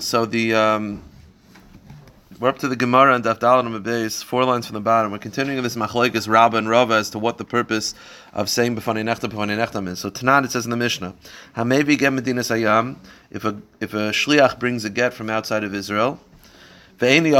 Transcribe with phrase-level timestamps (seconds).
[0.00, 1.02] So the um,
[2.38, 4.80] we're up to the Gemara and Daf Dalet on the base, four lines from the
[4.80, 5.12] bottom.
[5.12, 7.94] We're continuing this machlekes Rabba and Rava as to what the purpose
[8.32, 9.98] of saying b'fanei nechtam b'fanei nechtam is.
[9.98, 11.14] So Tanan it says in the Mishnah,
[11.54, 12.96] Hamevi get Medina Sayam
[13.30, 16.18] if a if a shliach brings a get from outside of Israel.
[17.02, 17.34] And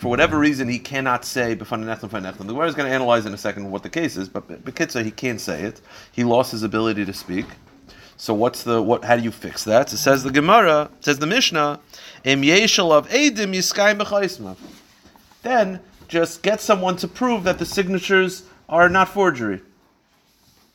[0.00, 1.54] for whatever reason, he cannot say.
[1.54, 5.04] The Gemara is going to analyze in a second what the case is, but Bekitza,
[5.04, 5.80] he can't say it.
[6.12, 7.46] He lost his ability to speak.
[8.22, 9.04] So what's the what?
[9.04, 9.92] How do you fix that?
[9.92, 11.80] It says the Gemara, says the Mishnah,
[12.22, 14.56] Im yeshel of edim yiskayim
[15.42, 19.60] Then just get someone to prove that the signatures are not forgery.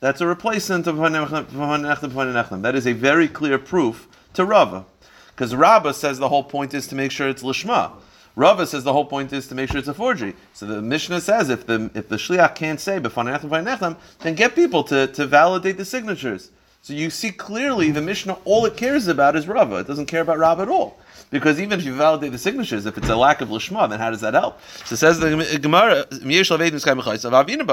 [0.00, 4.84] That's a replacement of That is a very clear proof to Rava.
[5.28, 7.92] Because Rava says the whole point is to make sure it's Lishma.
[8.36, 10.34] Rava says the whole point is to make sure it's a forgery.
[10.52, 15.06] So the Mishnah says if the if the shliach can't say then get people to,
[15.06, 16.50] to validate the signatures.
[16.82, 19.76] So you see clearly the Mishnah, all it cares about is Rava.
[19.76, 20.98] It doesn't care about Rava at all.
[21.30, 24.10] Because even if you validate the signatures, if it's a lack of Lishma, then how
[24.10, 24.60] does that help?
[24.86, 26.06] So it says the Gemara,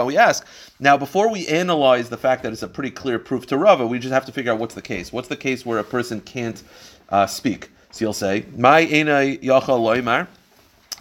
[0.05, 0.45] we ask,
[0.79, 3.97] now before we analyze the fact that it's a pretty clear proof to Rava, we
[3.99, 5.13] just have to figure out what's the case.
[5.13, 6.61] What's the case where a person can't
[7.09, 7.69] uh, speak?
[7.91, 10.27] So you'll say, My ena yacha loimar.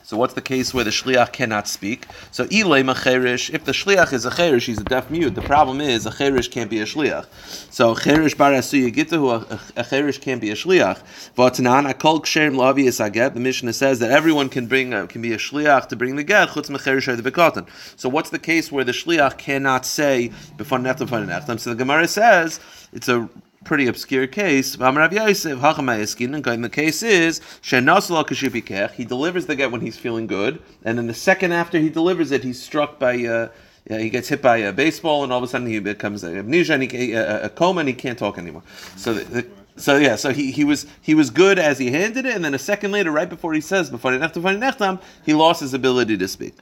[0.06, 2.05] So what's the case where the shliach cannot speak?
[2.30, 3.48] So ilay macherish.
[3.48, 5.34] If the shliach is a cherish, he's a deaf mute.
[5.34, 7.24] The problem is a cherish can't be a shliach.
[7.72, 11.00] So cherish bar gitahu a cherish can't be a shliach.
[11.36, 13.32] V'atanan akol ksherim lavi aget.
[13.32, 16.50] The Mishnah says that everyone can bring can be a shliach to bring the get
[16.50, 17.66] chutz macherish the bekotan.
[17.98, 21.58] So what's the case where the shliach cannot say before neftam?
[21.58, 22.60] So the Gemara says
[22.92, 23.30] it's a
[23.64, 24.76] pretty obscure case.
[24.76, 31.52] The case is he delivers the get when he's feeling good, and then the second
[31.52, 33.24] after he delivers it, he's struck by.
[33.24, 33.48] Uh,
[33.90, 36.38] yeah, he gets hit by a baseball, and all of a sudden he becomes a
[36.38, 38.62] amnesia and he, a, coma, and he can't talk anymore.
[38.96, 42.24] So, the, the, so yeah, so he, he was he was good as he handed
[42.24, 46.16] it, and then a second later, right before he says before he lost his ability
[46.16, 46.54] to speak.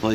[0.00, 0.08] So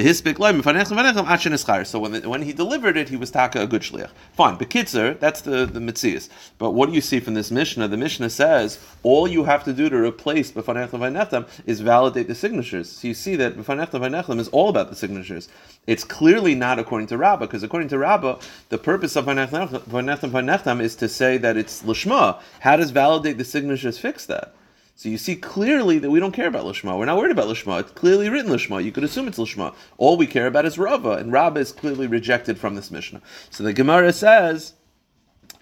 [1.99, 4.09] when, when he delivered it, he was taka a good shliach.
[4.33, 6.29] Fine, bekitzer, that's the the mitzias.
[6.57, 7.87] But what do you see from this mishnah?
[7.87, 12.89] The mishnah says all you have to do to replace b'fanechtam is validate the signatures.
[12.89, 15.49] So you see that b'fanechtam is all about the signatures.
[15.85, 20.95] It's clearly not according to Rabbah, because according to Rabbah, the purpose of vanechtam is
[20.95, 22.39] to say that it's lishma.
[22.61, 24.55] How does validate the signatures fix that?
[24.97, 26.97] So you see clearly that we don't care about Lishma.
[26.97, 27.81] We're not worried about Lishma.
[27.81, 28.81] It's clearly written Lishma.
[28.81, 29.75] You could assume it's Lishma.
[29.97, 33.21] All we care about is Rava, and Rava is clearly rejected from this Mishnah.
[33.49, 34.73] So the Gemara says,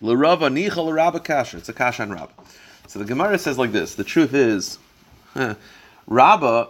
[0.02, 1.58] L'Rava nicha l'Rava kasha.
[1.58, 2.32] It's a kasha on Rava.
[2.88, 3.96] So the Gemara says like this.
[3.96, 4.78] The truth is,
[6.06, 6.70] Rava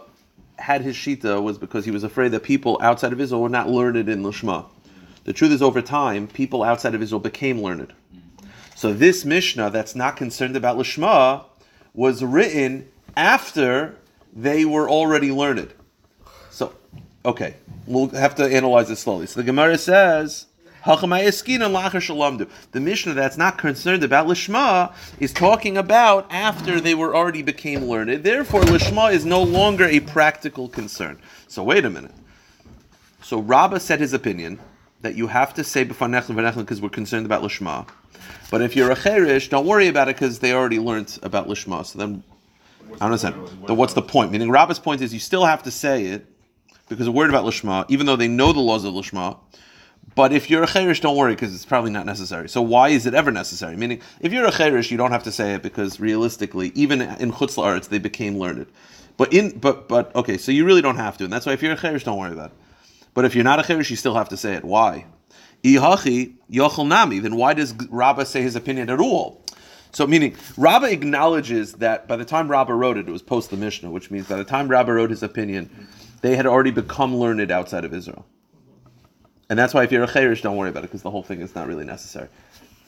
[0.56, 3.68] had his shita was because he was afraid that people outside of Israel were not
[3.68, 4.64] learned in Lishma.
[5.24, 7.92] The truth is, over time, people outside of Israel became learned.
[8.74, 11.44] So this Mishnah that's not concerned about Lishma
[11.94, 13.96] was written after
[14.34, 15.72] they were already learned.
[16.50, 16.74] So,
[17.24, 17.54] okay,
[17.86, 19.26] we'll have to analyze it slowly.
[19.26, 20.46] So the Gemara says,
[20.84, 27.84] the Mishnah that's not concerned about Lishma is talking about after they were already became
[27.84, 28.22] learned.
[28.22, 31.18] Therefore, Lishma is no longer a practical concern.
[31.48, 32.12] So wait a minute.
[33.22, 34.58] So Rabbah said his opinion
[35.00, 37.88] that you have to say b'fanechlin because we're concerned about Lishma.
[38.50, 41.84] But if you're a cherish, don't worry about it because they already learned about lishma.
[41.84, 42.22] So then,
[42.84, 43.34] I don't understand.
[43.66, 44.32] Then what's the point?
[44.32, 46.26] Meaning, Rabbi's point is you still have to say it
[46.88, 49.38] because we're worried about lishma, even though they know the laws of lishma.
[50.14, 52.48] But if you're a cherish, don't worry because it's probably not necessary.
[52.48, 53.76] So why is it ever necessary?
[53.76, 57.32] Meaning, if you're a cherish, you don't have to say it because realistically, even in
[57.32, 58.66] chutz arts, they became learned.
[59.16, 61.62] But in but but okay, so you really don't have to, and that's why if
[61.62, 62.56] you're a cherish, don't worry about it.
[63.14, 64.64] But if you're not a cherish, you still have to say it.
[64.64, 65.06] Why?
[65.64, 67.18] Ihachi yochel nami.
[67.18, 69.42] Then why does Rabbah say his opinion at all?
[69.92, 73.56] So, meaning, Rabbah acknowledges that by the time Rabbah wrote it, it was post the
[73.56, 75.88] Mishnah, which means by the time Rabbah wrote his opinion,
[76.20, 78.26] they had already become learned outside of Israel.
[79.48, 81.40] And that's why if you're a Cherish, don't worry about it, because the whole thing
[81.40, 82.28] is not really necessary.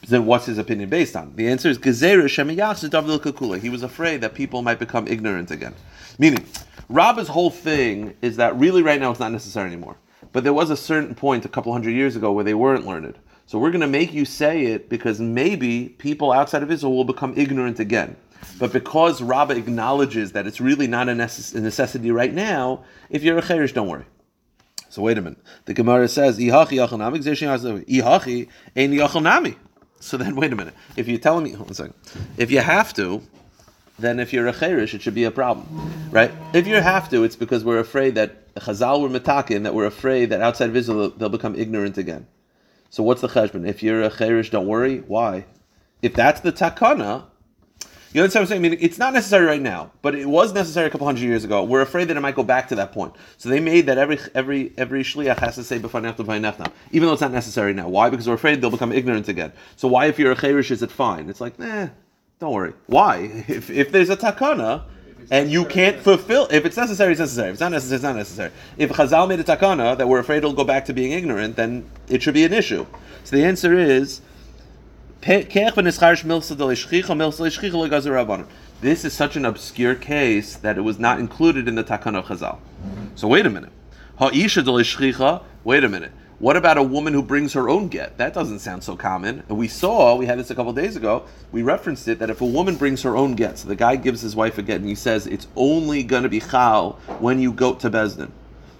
[0.09, 1.37] Then what's his opinion based on?
[1.37, 5.75] The answer is He was afraid that people might become ignorant again.
[6.19, 6.45] Meaning,
[6.89, 9.97] Rabbah's whole thing is that really right now it's not necessary anymore.
[10.37, 13.19] But there was a certain point a couple hundred years ago where they weren't learned.
[13.47, 17.05] So we're going to make you say it because maybe people outside of Israel will
[17.05, 18.17] become ignorant again.
[18.59, 23.43] But because Rabbah acknowledges that it's really not a, necessity right now, if you're a
[23.43, 24.05] cherish, don't worry.
[24.91, 25.39] So wait a minute.
[25.65, 28.47] The Gemara says, "Ihachi
[30.01, 30.75] So then, wait a minute.
[30.97, 31.95] If you're telling me, a second.
[32.37, 33.23] If you have to,
[33.99, 35.67] then if you're a cherish, it should be a problem,
[36.11, 36.31] right?
[36.53, 40.31] If you have to, it's because we're afraid that Chazal were metakin, that we're afraid
[40.31, 42.27] that outside of Israel they'll become ignorant again.
[42.91, 43.67] So what's the cheshbon?
[43.67, 44.99] If you're a cherish, don't worry.
[45.07, 45.47] Why?
[46.03, 47.25] If that's the takana,
[48.13, 48.65] You understand what I'm saying?
[48.65, 51.45] I mean, it's not necessary right now, but it was necessary a couple hundred years
[51.45, 51.65] ago.
[51.65, 53.15] We're afraid that it might go back to that point.
[53.37, 57.13] So they made that every every every shliach has to say b'fanechta v'nechta, even though
[57.13, 57.89] it's not necessary now.
[57.91, 58.09] Why?
[58.09, 59.53] Because we're afraid they'll become ignorant again.
[59.77, 61.29] So why, if you're a cherish, is it fine?
[61.29, 61.89] It's like, eh,
[62.39, 62.75] don't worry.
[62.87, 63.45] Why?
[63.49, 64.83] If if there's a takana.
[65.29, 67.49] And you can't fulfill if it's necessary, it's necessary.
[67.49, 68.53] If it's not necessary, it's not necessary.
[68.77, 71.85] If Chazal made a takana that we're afraid it'll go back to being ignorant, then
[72.09, 72.87] it should be an issue.
[73.25, 74.21] So the answer is
[75.23, 75.47] this
[79.05, 82.59] is such an obscure case that it was not included in the Takana of Chazal.
[83.17, 83.73] So wait a minute.
[85.65, 86.13] Wait a minute.
[86.39, 88.19] What about a woman who brings her own get?
[88.19, 89.43] That doesn't sound so common.
[89.49, 92.43] And we saw, we had this a couple days ago, we referenced it, that if
[92.43, 94.89] a woman brings her own get, so the guy gives his wife a get and
[94.89, 98.31] he says it's only going to be chal when you go to Bezdin.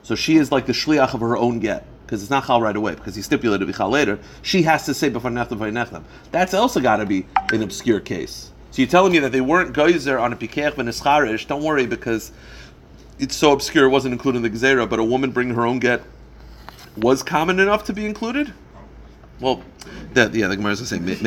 [0.03, 2.77] So she is like the shliach of her own get because it's not chal right
[2.77, 4.19] away because he stipulated to be chal later.
[4.43, 6.03] She has to say before nechtam v'nechtam.
[6.33, 8.51] That's also got to be an obscure case.
[8.71, 11.47] So you're telling me that they weren't geyser on a pikech v'nescharish?
[11.47, 12.33] Don't worry because
[13.19, 14.91] it's so obscure it wasn't included in the gezerah.
[14.91, 16.03] But a woman bringing her own get
[16.97, 18.53] was common enough to be included.
[19.41, 19.63] Well,
[20.15, 21.23] the, yeah, the Gemara is saying maybe.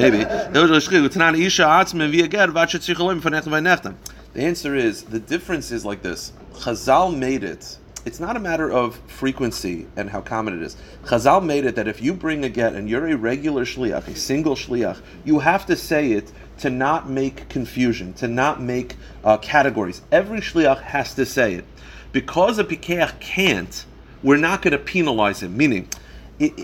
[4.33, 6.33] The answer is the difference is like this.
[6.53, 10.77] Chazal made it it's not a matter of frequency and how common it is.
[11.03, 14.15] Chazal made it that if you bring a get and you're a regular shliach, a
[14.15, 19.37] single shliach, you have to say it to not make confusion, to not make uh,
[19.37, 20.01] categories.
[20.11, 21.65] Every shliach has to say it.
[22.11, 23.85] Because a pikeach can't,
[24.23, 25.55] we're not going to penalize him.
[25.57, 25.87] Meaning,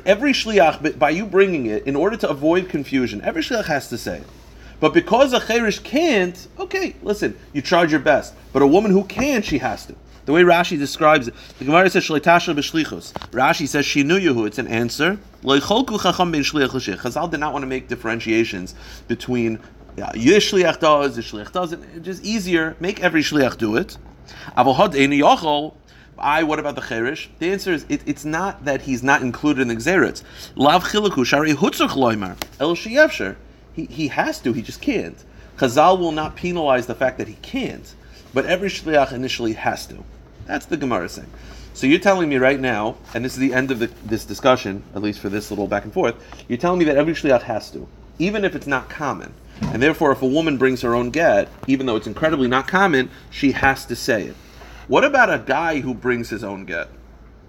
[0.06, 3.98] every shliach, by you bringing it, in order to avoid confusion, every shliach has to
[3.98, 4.28] say it.
[4.80, 8.34] But because a cherish can't, okay, listen, you tried your best.
[8.54, 9.96] But a woman who can, she has to.
[10.26, 13.14] The way Rashi describes it, the Gemara says Shleitasha b'shlichus.
[13.30, 14.48] Rashi says Shinuyahu.
[14.48, 15.20] It's an answer.
[15.44, 18.74] Chazal did not want to make differentiations
[19.08, 19.60] between uh,
[19.98, 21.84] yeah, Yish shliach does, Yish shliach doesn't.
[21.96, 22.76] It's just easier.
[22.80, 23.98] Make every shliach do it.
[26.18, 27.30] I, what about the cherish?
[27.40, 30.24] The answer is it, it's not that he's not included in the xeritz.
[30.56, 33.36] Lav chilaku shari hutzach loymar el sheyevsher.
[33.74, 34.54] He he has to.
[34.54, 35.22] He just can't.
[35.58, 37.94] Chazal will not penalize the fact that he can't,
[38.34, 40.04] but every shliach initially has to.
[40.46, 41.30] That's the Gemara saying.
[41.74, 44.84] So you're telling me right now, and this is the end of the, this discussion,
[44.96, 46.16] at least for this little back and forth.
[46.48, 47.86] You're telling me that every shliach has to,
[48.18, 51.86] even if it's not common, and therefore, if a woman brings her own get, even
[51.86, 54.36] though it's incredibly not common, she has to say it.
[54.88, 56.90] What about a guy who brings his own get,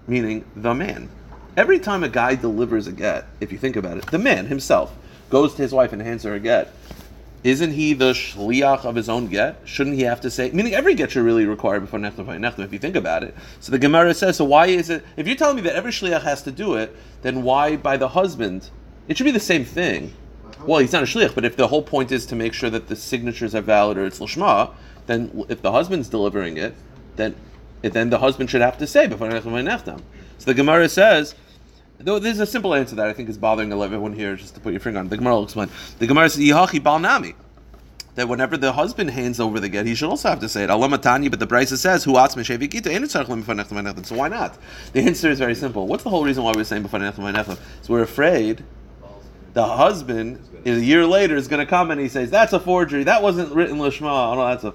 [0.06, 1.10] meaning the man?
[1.56, 4.94] Every time a guy delivers a get, if you think about it, the man himself
[5.30, 6.72] goes to his wife and hands her a get
[7.46, 9.60] isn't he the shliach of his own get?
[9.64, 10.50] Shouldn't he have to say?
[10.50, 12.64] Meaning every get should really require before nechtam nechtam.
[12.64, 14.36] If you think about it, so the Gemara says.
[14.36, 15.04] So why is it?
[15.16, 18.08] If you're telling me that every shliach has to do it, then why by the
[18.08, 18.70] husband?
[19.06, 20.12] It should be the same thing.
[20.66, 22.88] Well, he's not a shliach, but if the whole point is to make sure that
[22.88, 24.72] the signatures are valid or it's lishma,
[25.06, 26.74] then if the husband's delivering it,
[27.16, 27.34] then
[27.82, 29.30] then the husband should have to say before.
[29.30, 30.00] So
[30.44, 31.34] the Gemara says
[31.98, 34.72] Though there's a simple answer that I think is bothering everyone here, just to put
[34.72, 35.08] your finger on.
[35.08, 35.70] The Gemara will explain.
[35.98, 37.34] The Gemara says Yihachi Balnami.
[38.16, 40.68] That whenever the husband hands over the get, he should also have to say it.
[40.68, 42.14] But the Brisa says, "Who?
[44.04, 44.58] So why not?
[44.92, 45.86] The answer is very simple.
[45.86, 48.64] What's the whole reason why we're saying b'fanechem So we're afraid
[49.52, 53.04] the husband a year later is going to come and he says, "That's a forgery.
[53.04, 54.72] That wasn't written lishma." Oh, that's a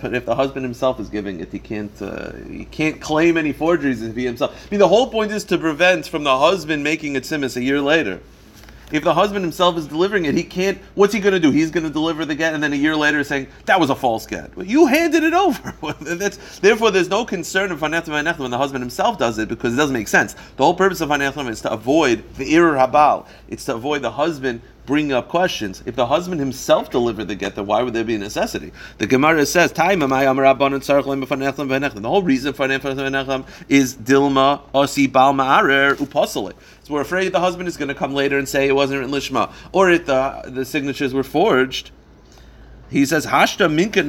[0.00, 3.52] but if the husband himself is giving it, he can't uh, he can't claim any
[3.52, 4.54] forgeries if he himself.
[4.54, 7.62] I mean, the whole point is to prevent from the husband making a tzimis a
[7.62, 8.20] year later.
[8.92, 10.78] If the husband himself is delivering it, he can't.
[10.94, 11.50] What's he going to do?
[11.50, 13.94] He's going to deliver the get, and then a year later saying that was a
[13.94, 14.56] false get.
[14.56, 15.74] Well, you handed it over.
[16.60, 19.94] therefore, there's no concern of vanechim when the husband himself does it because it doesn't
[19.94, 20.34] make sense.
[20.56, 23.26] The whole purpose of vanechim is to avoid the irur habal.
[23.48, 25.84] It's to avoid the husband bringing up questions.
[25.86, 28.72] If the husband himself delivered the get, then why would there be a necessity?
[28.98, 35.94] The Gemara says, "Time am I The whole reason for is Dilma Osi Bal Ma'arer
[35.94, 36.54] Upasale.
[36.90, 39.52] We're afraid the husband is going to come later and say it wasn't written Lishma,
[39.72, 41.92] or if the, the signatures were forged.
[42.90, 44.02] He says, Hashta minka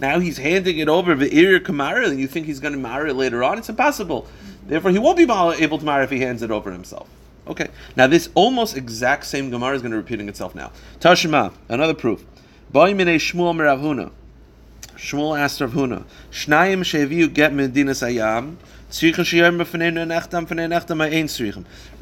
[0.00, 3.14] Now he's handing it over Irir Kamara, and you think he's going to marry it
[3.14, 3.58] later on?
[3.58, 4.26] It's impossible.
[4.66, 7.06] Therefore, he won't be able to marry if he hands it over himself.
[7.46, 7.68] Okay.
[7.94, 10.72] Now this almost exact same Gemara is going to be repeating itself now.
[10.98, 12.24] Tashima, another proof.
[12.72, 14.10] Shmuel.
[14.96, 18.56] Shmuel asked Rav Huna, Shnayim sheviu get medinas ayam,
[18.96, 19.18] Right?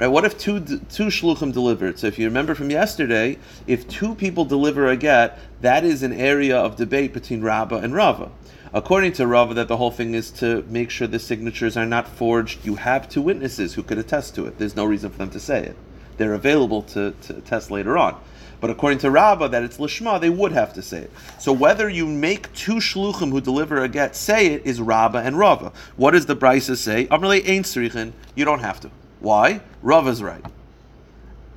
[0.06, 1.99] What if two two shluchim delivered?
[1.99, 6.12] So if you remember from yesterday, if two people deliver a get, that is an
[6.12, 8.30] area of debate between Rabbah and Rava.
[8.75, 12.06] According to Rava, that the whole thing is to make sure the signatures are not
[12.06, 12.66] forged.
[12.66, 14.58] You have two witnesses who could attest to it.
[14.58, 15.76] There's no reason for them to say it.
[16.18, 18.20] They're available to, to test later on.
[18.62, 21.11] But according to Rabbah, that it's lishma, they would have to say it.
[21.40, 25.37] So whether you make two shluchim who deliver a get say it is Rabbah and
[25.37, 25.73] Rava.
[25.97, 27.07] What does the Brisa say?
[27.07, 28.12] Amrle ain't srichin.
[28.37, 28.90] You don't have to.
[29.19, 29.62] Why?
[29.83, 30.45] Rava's right.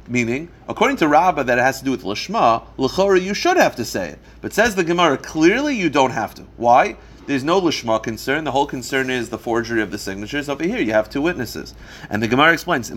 [0.07, 2.63] Meaning, according to Rabbah, that it has to do with lishma.
[2.77, 4.19] L'chora, you should have to say it.
[4.41, 6.41] But says the Gemara, clearly you don't have to.
[6.57, 6.97] Why?
[7.27, 8.43] There's no lishma concern.
[8.43, 10.47] The whole concern is the forgery of the signatures.
[10.47, 11.73] Over here, you have two witnesses,
[12.07, 12.91] and the Gemara explains: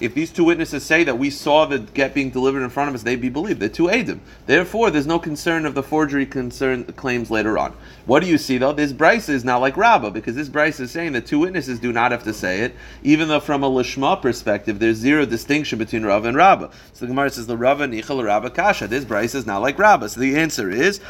[0.00, 2.96] If these two witnesses say that we saw the get being delivered in front of
[2.96, 3.60] us, they'd be believed.
[3.60, 4.18] They're two edim.
[4.46, 7.72] Therefore, there's no concern of the forgery concern claims later on.
[8.06, 8.72] What do you see though?
[8.72, 11.92] This Brisa is not like Rabbah because this Brisa is saying that two witnesses do
[11.92, 16.04] not have to say it, even though from a lishma perspective, there's zero distinction between
[16.04, 16.70] Rav and Rabbah.
[16.92, 18.88] So the Gemara says the Rav and Nichel Rabbah Kasha.
[18.88, 20.08] This Brisa is not like Rabbah.
[20.08, 21.00] So the answer is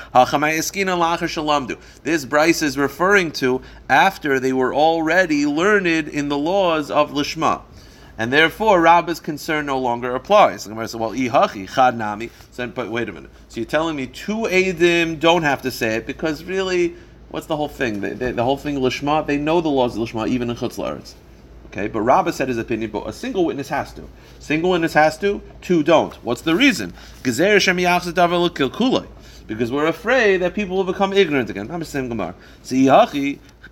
[0.40, 7.62] this Brisa is referring to after they were already learned in the laws of Lishma.
[8.16, 10.64] And therefore, Rabbah's concern no longer applies.
[10.64, 13.30] The Gemara says, well, ihachi, but wait a minute.
[13.48, 16.94] So you're telling me two Adim don't have to say it because really,
[17.30, 18.00] what's the whole thing?
[18.00, 21.14] The, whole thing, Lishma, they know the laws of Lishma, even in Chutz.
[21.66, 24.08] Okay, but Rabbah said his opinion, but a single witness has to.
[24.38, 26.14] Single witness has to, two don't.
[26.22, 26.92] What's the reason?
[29.46, 31.70] Because we're afraid that people will become ignorant again.
[31.70, 32.34] I'm saying Gemara.
[32.62, 32.74] So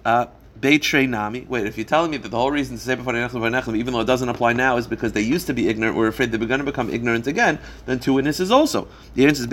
[0.04, 0.26] uh,
[0.62, 1.46] Nami.
[1.48, 4.06] Wait, if you're telling me that the whole reason to say before even though it
[4.06, 6.64] doesn't apply now, is because they used to be ignorant, we're afraid they're going to
[6.64, 8.86] become ignorant again, then two witnesses also.
[9.14, 9.48] The answer is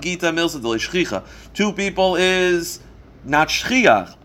[0.00, 1.24] Gita
[1.54, 2.80] Two people is
[3.24, 4.16] not Shchiach.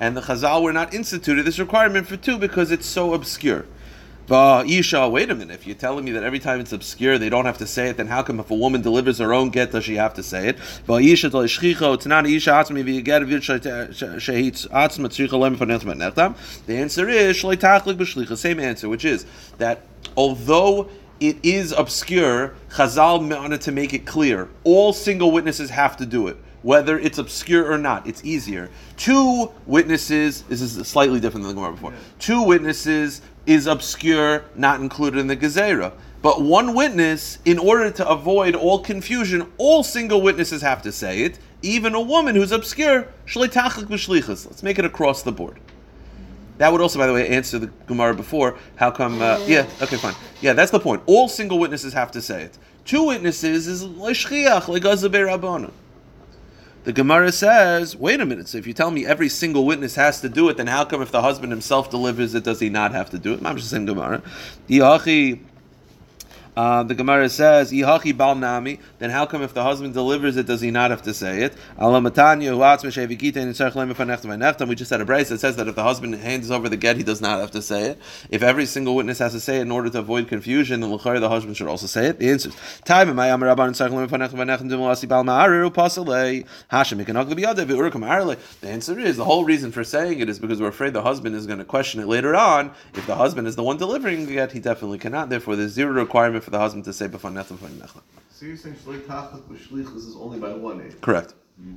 [0.00, 3.66] And the Chazal were not instituted this requirement for two because it's so obscure.
[4.66, 5.54] Isha, wait a minute.
[5.54, 7.96] If you're telling me that every time it's obscure they don't have to say it,
[7.96, 10.48] then how come if a woman delivers her own get does she have to say
[10.48, 10.58] it?
[10.58, 12.64] It's not Isha
[16.66, 17.42] The answer is
[18.36, 19.24] same answer, which is
[19.56, 24.50] that although it is obscure, Chazal wanted to make it clear.
[24.62, 28.06] All single witnesses have to do it whether it's obscure or not.
[28.06, 28.70] It's easier.
[28.96, 31.94] Two witnesses, this is slightly different than the Gemara before.
[32.18, 35.92] Two witnesses is obscure, not included in the Gezerah.
[36.20, 41.22] But one witness, in order to avoid all confusion, all single witnesses have to say
[41.22, 41.38] it.
[41.62, 45.58] Even a woman who's obscure, let's make it across the board.
[46.58, 48.58] That would also, by the way, answer the Gemara before.
[48.76, 49.22] How come?
[49.22, 50.14] Uh, yeah, okay, fine.
[50.40, 51.02] Yeah, that's the point.
[51.06, 52.58] All single witnesses have to say it.
[52.84, 53.84] Two witnesses is
[55.26, 55.70] rabbanon.
[56.88, 60.22] The Gemara says, wait a minute, so if you tell me every single witness has
[60.22, 62.92] to do it, then how come if the husband himself delivers it, does he not
[62.92, 63.60] have to do it?
[63.60, 64.22] Saying Gemara.
[66.58, 70.46] Uh, the Gemara says, "Ihachi bal nami." Then how come if the husband delivers it,
[70.46, 71.54] does he not have to say it?
[71.78, 72.00] We
[74.74, 77.04] just had a brace that says that if the husband hands over the get, he
[77.04, 78.00] does not have to say it.
[78.30, 81.28] If every single witness has to say it in order to avoid confusion, then the
[81.28, 82.18] husband should also say it.
[82.18, 83.14] The answer is time.
[83.14, 83.22] The
[88.64, 91.46] answer is the whole reason for saying it is because we're afraid the husband is
[91.46, 92.72] going to question it later on.
[92.94, 95.28] If the husband is the one delivering the get, he definitely cannot.
[95.30, 98.00] Therefore, there's zero requirement for the husband to say before Nechlam before Nechlam.
[98.30, 100.98] So you're saying is only by one age?
[101.02, 101.34] Correct.
[101.60, 101.76] Mm-hmm.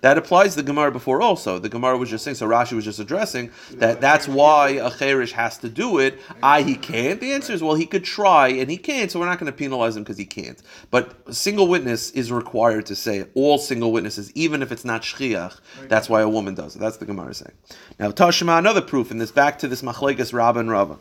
[0.00, 1.58] That applies to the Gemara before also.
[1.58, 5.32] The Gemara was just saying, so Rashi was just addressing that that's why a Cherish
[5.32, 6.18] has to do it.
[6.42, 7.20] I, he can't.
[7.20, 9.56] The answer is, well, he could try and he can't, so we're not going to
[9.56, 10.62] penalize him because he can't.
[10.90, 13.30] But a single witness is required to say it.
[13.34, 16.78] All single witnesses, even if it's not Shchiach, that's why a woman does it.
[16.78, 17.56] That's the Gemara saying.
[17.98, 20.98] Now, Tashima, another proof in this, back to this Machlegas Rabba and Rabba.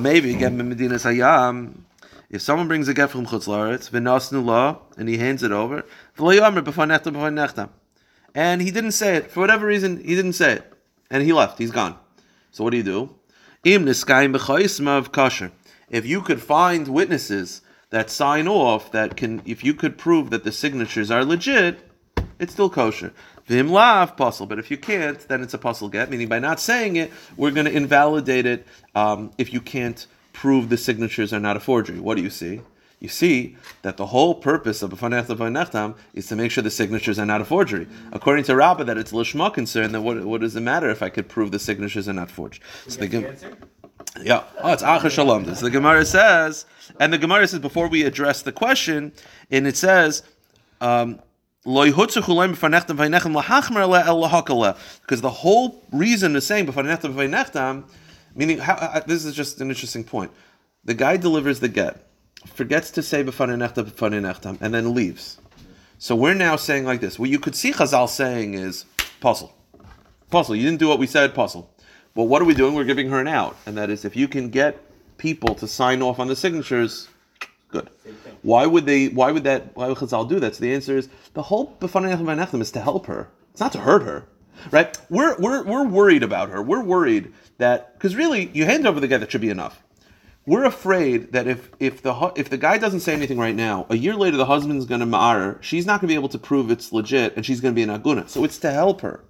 [0.00, 1.74] Maybe again, Medina Hayam.
[2.32, 5.84] If someone brings a get from Chutz Laretz, v'nasnu law, and he hands it over,
[8.34, 10.72] and he didn't say it for whatever reason, he didn't say it,
[11.10, 11.58] and he left.
[11.58, 11.98] He's gone.
[12.50, 13.14] So what do you do?
[13.64, 15.52] Im of kasher.
[15.90, 17.60] If you could find witnesses
[17.90, 21.86] that sign off, that can, if you could prove that the signatures are legit,
[22.38, 23.12] it's still kosher.
[23.44, 26.08] Vim lav pasul, but if you can't, then it's a pasul get.
[26.08, 30.68] Meaning, by not saying it, we're going to invalidate it um, if you can't prove
[30.68, 32.00] the signatures are not a forgery.
[32.00, 32.60] What do you see?
[33.00, 37.26] You see that the whole purpose of Nechtam is to make sure the signatures are
[37.26, 37.88] not a forgery.
[38.12, 41.08] According to Rabbah, that it's Lishma concern, then what, what does it matter if I
[41.08, 42.62] could prove the signatures are not forged?
[42.86, 43.56] So the, the
[44.22, 45.52] yeah, oh, it's Acha Shalom.
[45.54, 46.64] So the Gemara says,
[47.00, 49.12] and the Gemara says before we address the question,
[49.50, 50.22] and it says,
[50.80, 51.18] um,
[51.64, 52.12] because
[55.20, 56.66] the whole reason is saying
[58.34, 60.30] meaning how, uh, this is just an interesting point.
[60.84, 62.06] The guy delivers the get
[62.46, 65.38] forgets to say b'fanei nechtam, and then leaves.
[65.98, 67.18] So we're now saying like this.
[67.18, 68.84] What you could see Chazal saying is
[69.20, 69.52] pasul,
[70.30, 70.56] pasul.
[70.56, 71.68] You didn't do what we said, pasul.
[72.14, 72.74] Well, what are we doing?
[72.74, 74.78] We're giving her an out, and that is if you can get
[75.16, 77.08] people to sign off on the signatures,
[77.68, 77.88] good.
[78.42, 79.08] Why would they?
[79.08, 79.76] Why would that?
[79.76, 80.56] Why would Chazal do that?
[80.56, 83.28] So the answer is the whole B'fanei Nechem is to help her.
[83.52, 84.26] It's not to hurt her,
[84.70, 84.96] right?
[85.10, 86.62] We're we're we're worried about her.
[86.62, 89.82] We're worried that because really you hand over the guy that should be enough.
[90.44, 93.96] We're afraid that if if the if the guy doesn't say anything right now, a
[93.96, 95.62] year later the husband's going to ma'ar.
[95.62, 97.82] She's not going to be able to prove it's legit, and she's going to be
[97.82, 98.28] an aguna.
[98.28, 99.22] So it's to help her.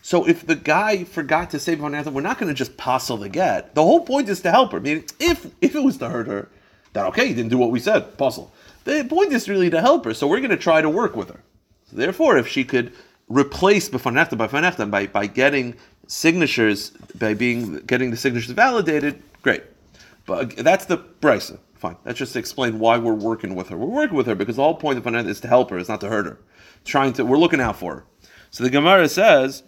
[0.00, 3.16] So if the guy forgot to say B'fanei Nechem, we're not going to just passel
[3.16, 3.74] the get.
[3.74, 4.78] The whole point is to help her.
[4.78, 6.48] I mean, if if it was to hurt her,
[6.94, 8.50] that okay, he didn't do what we said, pasul.
[8.84, 11.28] The point is really to help her, so we're going to try to work with
[11.30, 11.40] her.
[11.90, 12.92] So therefore, if she could
[13.28, 15.74] replace B'fanechta by Fanechta by by getting
[16.06, 19.62] signatures, by being getting the signatures validated, great.
[20.26, 21.58] But that's the brisa.
[21.74, 21.96] Fine.
[22.04, 23.76] That's just to explain why we're working with her.
[23.76, 25.88] We're working with her because the whole point of Fanechta is to help her, it's
[25.88, 26.38] not to hurt her.
[26.84, 28.04] Trying to, we're looking out for her.
[28.50, 29.64] So the Gemara says.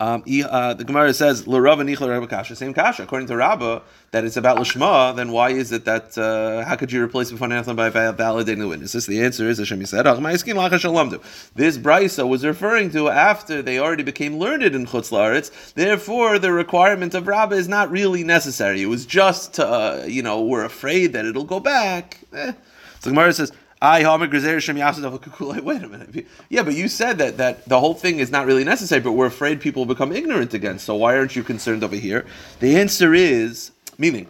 [0.00, 3.02] Um, he, uh, the Gemara says l'rava nichla Rabba kasha same kasha.
[3.02, 5.14] According to Rabba, that it's about lishma.
[5.14, 8.60] Then why is it that uh, how could you replace before Nathan by va- validating
[8.60, 9.04] the witnesses?
[9.04, 14.62] The answer is Hashem said this brisa was referring to after they already became learned
[14.62, 15.74] in chutz laaretz.
[15.74, 18.80] Therefore, the requirement of Rabba is not really necessary.
[18.80, 22.18] It was just uh, you know we're afraid that it'll go back.
[22.32, 22.52] Eh.
[23.00, 23.52] So Gemara says.
[23.82, 26.26] I Wait a minute.
[26.50, 29.26] Yeah, but you said that that the whole thing is not really necessary, but we're
[29.26, 30.78] afraid people will become ignorant again.
[30.78, 32.26] So why aren't you concerned over here?
[32.60, 34.26] The answer is meaning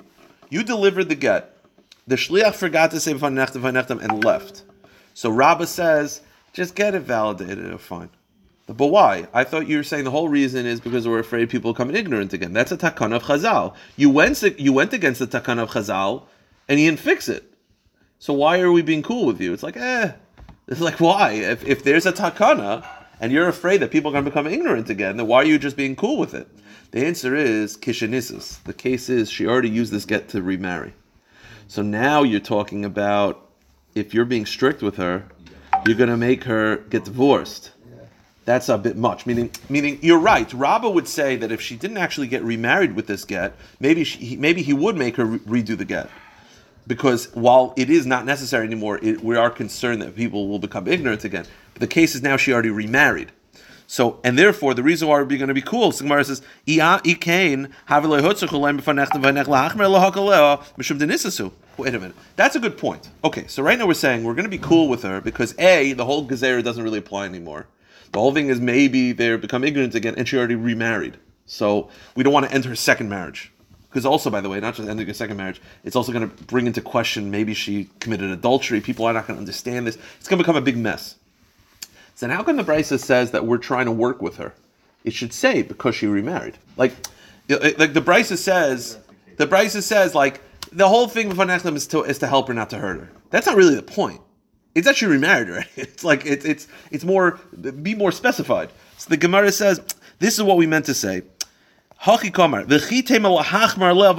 [0.50, 1.56] you delivered the get.
[2.06, 4.62] The shliach forgot to say v'nechtem v'nechtem and left.
[5.14, 7.72] So Rabbah says, just get it validated.
[7.72, 8.10] Oh, fine.
[8.66, 9.26] But why?
[9.34, 12.32] I thought you were saying the whole reason is because we're afraid people become ignorant
[12.32, 12.52] again.
[12.52, 13.74] That's a takana of Chazal.
[13.96, 16.22] You went you went against the takana of Chazal,
[16.68, 17.49] and you didn't fix it.
[18.20, 19.54] So why are we being cool with you?
[19.54, 20.12] It's like, eh.
[20.68, 21.32] It's like, why?
[21.32, 22.86] If, if there's a takana
[23.18, 25.58] and you're afraid that people are going to become ignorant again, then why are you
[25.58, 26.46] just being cool with it?
[26.90, 28.62] The answer is kishanisis.
[28.64, 30.92] The case is she already used this get to remarry.
[31.66, 33.48] So now you're talking about
[33.94, 35.24] if you're being strict with her,
[35.86, 37.70] you're going to make her get divorced.
[38.44, 39.24] That's a bit much.
[39.24, 40.52] Meaning, meaning you're right.
[40.52, 44.36] Rabba would say that if she didn't actually get remarried with this get, maybe she,
[44.36, 46.10] maybe he would make her re- redo the get
[46.86, 50.88] because while it is not necessary anymore, it, we are concerned that people will become
[50.88, 51.46] ignorant again.
[51.74, 53.32] But the case is now she already remarried.
[53.86, 56.42] So, and therefore, the reason why we're going to be cool, Sigmar says,
[61.76, 62.16] Wait a minute.
[62.36, 63.08] That's a good point.
[63.24, 65.92] Okay, so right now we're saying we're going to be cool with her because A,
[65.94, 67.66] the whole Gezerah doesn't really apply anymore.
[68.12, 71.16] The whole thing is maybe they become ignorant again and she already remarried.
[71.46, 73.50] So we don't want to enter her second marriage.
[73.90, 76.44] Because also, by the way, not just ending a second marriage, it's also going to
[76.44, 78.80] bring into question maybe she committed adultery.
[78.80, 79.98] People are not going to understand this.
[80.18, 81.16] It's going to become a big mess.
[82.14, 84.54] So now, how come the Brisa says that we're trying to work with her?
[85.04, 86.56] It should say because she remarried.
[86.76, 86.92] Like,
[87.48, 88.98] like the Brisa says,
[89.38, 92.54] the Brisa says like the whole thing with Vanachlim is to is to help her,
[92.54, 93.10] not to hurt her.
[93.30, 94.20] That's not really the point.
[94.74, 95.68] It's that she remarried already.
[95.76, 97.40] It's like it's it's it's more
[97.82, 98.70] be more specified.
[98.98, 99.80] So the Gemara says
[100.18, 101.22] this is what we meant to say.
[102.04, 104.16] Hachi kamar v'chitem al hachmar lev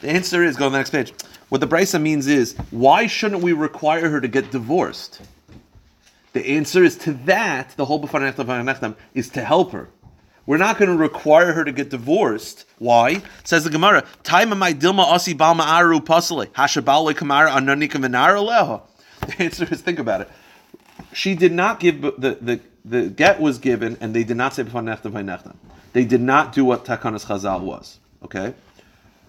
[0.00, 1.14] the answer is go to the next page.
[1.48, 5.22] What the brisa means is why shouldn't we require her to get divorced?
[6.34, 7.70] The answer is to that.
[7.76, 9.88] The whole b'fanechtam is to help her.
[10.44, 12.66] We're not going to require her to get divorced.
[12.78, 13.22] Why?
[13.44, 14.04] Says the Gemara.
[14.24, 16.00] Time my dilma asi aru.
[19.20, 20.30] The answer is think about it.
[21.14, 24.64] She did not give the the the get was given, and they did not say.
[25.92, 27.98] They did not do what takanas chazal was.
[28.22, 28.54] Okay.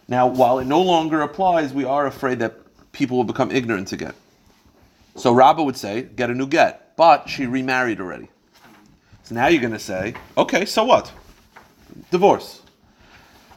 [0.08, 2.60] Now, while it no longer applies, we are afraid that
[2.92, 4.14] people will become ignorant again.
[5.16, 8.30] So Rabbah would say, get a new get, but she remarried already.
[9.24, 11.12] So now you're going to say, okay, so what?
[12.12, 12.62] Divorce.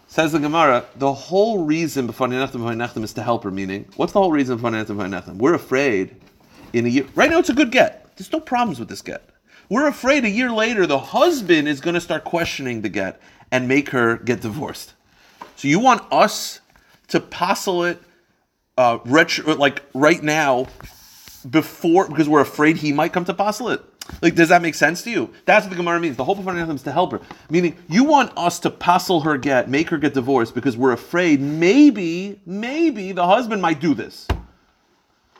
[0.07, 4.59] Says the Gemara, the whole reason is to help her, meaning, what's the whole reason?
[5.39, 6.17] We're afraid
[6.73, 8.17] in a year, right now it's a good get.
[8.17, 9.29] There's no problems with this get.
[9.71, 13.69] We're afraid a year later the husband is going to start questioning the get and
[13.69, 14.95] make her get divorced.
[15.57, 16.61] So you want us
[17.09, 18.03] to passel it
[18.79, 20.69] uh, retro, like right now
[21.49, 23.83] before because we're afraid he might come to passel it.
[24.23, 25.35] Like, does that make sense to you?
[25.45, 26.17] That's what the Gemara means.
[26.17, 27.21] The whole point of is to help her.
[27.51, 31.43] Meaning, you want us to passel her get, make her get divorced because we're afraid
[31.43, 34.27] maybe, maybe the husband might do this.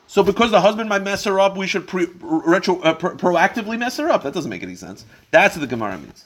[0.09, 3.79] So because the husband might mess her up, we should pre, retro, uh, pro, proactively
[3.79, 4.23] mess her up.
[4.23, 5.05] That doesn't make any sense.
[5.31, 6.25] That's what the Gemara means.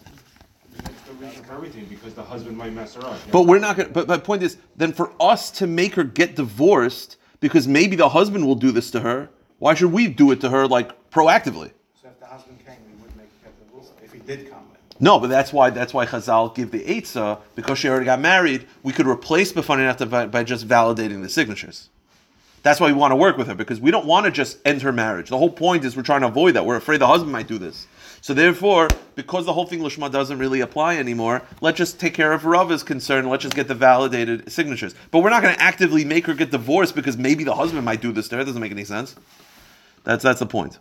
[0.76, 3.18] That's the reason for everything because the husband might mess her up.
[3.32, 3.92] But we're not going.
[3.92, 8.08] But my point is, then for us to make her get divorced because maybe the
[8.08, 11.72] husband will do this to her, why should we do it to her like proactively?
[12.00, 14.26] So if the husband came, we would make her get divorced.
[14.28, 14.78] did comment.
[15.00, 18.64] No, but that's why that's why Chazal give the Eitzah because she already got married.
[18.84, 21.88] We could replace Nechtam by, by just validating the signatures.
[22.62, 24.82] That's why we want to work with her because we don't want to just end
[24.82, 25.28] her marriage.
[25.28, 26.64] The whole point is we're trying to avoid that.
[26.64, 27.86] We're afraid the husband might do this.
[28.20, 32.32] So therefore, because the whole thing Lishma doesn't really apply anymore, let's just take care
[32.32, 33.28] of Rava's concern.
[33.28, 34.94] Let's just get the validated signatures.
[35.10, 38.00] But we're not going to actively make her get divorced because maybe the husband might
[38.00, 38.42] do this to her.
[38.42, 39.16] It doesn't make any sense.
[40.04, 40.78] That's that's the point.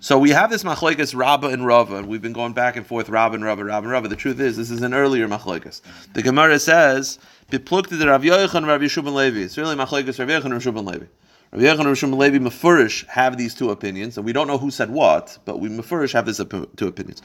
[0.00, 3.08] So we have this machlekes Rabba and Rava, and we've been going back and forth
[3.08, 4.08] Rabba and Rava, Rabba and Rava.
[4.08, 5.80] The truth is, this is an earlier machlekes.
[6.12, 7.18] The Gemara says,
[7.50, 10.54] "Beplukte the Rav Yoichan and Rav Yeshua ben Levi." It's really machlekes Rav Yoichan and
[10.54, 11.04] Rav Yeshua ben Levi.
[11.52, 14.48] Rav Yoichan and Rav Yeshua ben Levi mefurish have these two opinions, and we don't
[14.48, 17.22] know who said what, but we mefurish have these two opinions.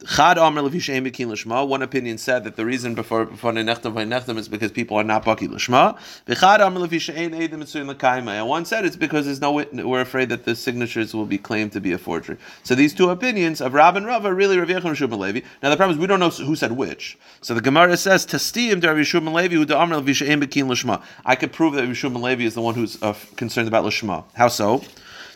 [0.00, 5.24] One opinion said that the reason before before Nechtam Nechtam is because people are not
[5.24, 5.98] Baki Lishma.
[8.28, 11.72] And one said it's because there's no we're afraid that the signatures will be claimed
[11.72, 12.36] to be a forgery.
[12.62, 15.40] So these two opinions of Rab and Rav are really Rav Yechon Levi.
[15.64, 17.18] Now the problem is we don't know who said which.
[17.40, 21.02] So the Gemara says Tastiyim Rav Yeshua ben Levi who Amr Levi Lishma.
[21.24, 24.22] I could prove that Yeshua Levi is the one who's uh, concerned about Lishma.
[24.34, 24.84] How so?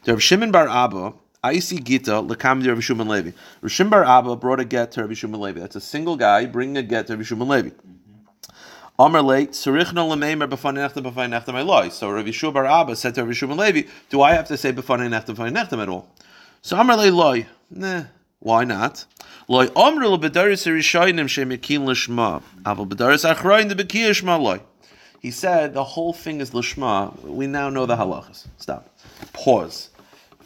[0.06, 1.14] Rav Shimon Bar Abba.
[1.44, 3.32] Aisi Gita Lakamdi Rav Shimon Levi.
[3.64, 5.58] Rishim Bar Abba brought a get to Rav Shimon Levi.
[5.58, 7.70] That's a single guy bringing a get to Rav Shimon Levi.
[7.70, 9.02] Mm-hmm.
[9.02, 11.88] Amar late, Sarichna Lameimer B'fanei Nechtam B'fanei Nechtam Eloi.
[11.88, 14.72] So Rav Yeshua Bar Abba said to Rav Shimon Levi, "Do I have to say
[14.72, 16.08] B'fanei Nechtam at all?"
[16.60, 18.04] So Amar late loy, nah,
[18.38, 19.04] why not?
[19.48, 24.60] Loy Amr lo B'daris Rishayim Shemikin Lishma, Aval B'daris Achrayin the B'kiyah Shma loy.
[25.18, 27.20] He said the whole thing is Lishma.
[27.22, 28.46] We now know the halachas.
[28.58, 28.88] Stop.
[29.32, 29.88] Pause.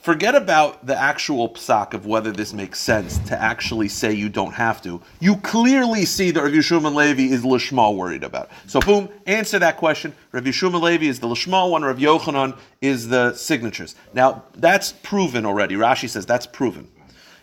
[0.07, 4.55] Forget about the actual psak of whether this makes sense to actually say you don't
[4.55, 5.03] have to.
[5.19, 8.49] You clearly see that Rav Yeshua Levi is Lishma worried about.
[8.69, 10.14] So boom, answer that question.
[10.31, 13.97] Rav Yeshua Levi is the Lishma one, Rav Yochanan is the signatures.
[14.14, 15.75] Now, that's proven already.
[15.75, 16.87] Rashi says that's proven.